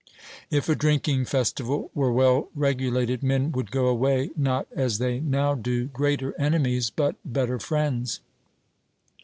If 0.49 0.67
a 0.67 0.73
drinking 0.73 1.25
festival 1.25 1.91
were 1.93 2.11
well 2.11 2.49
regulated, 2.55 3.21
men 3.21 3.51
would 3.51 3.69
go 3.69 3.85
away, 3.85 4.31
not 4.35 4.67
as 4.75 4.97
they 4.97 5.19
now 5.19 5.53
do, 5.53 5.85
greater 5.89 6.33
enemies, 6.41 6.89
but 6.89 7.17
better 7.23 7.59
friends. 7.59 8.19